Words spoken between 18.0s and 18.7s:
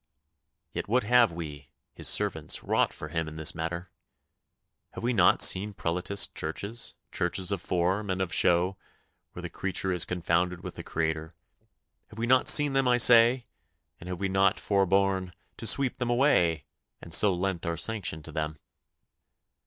to them?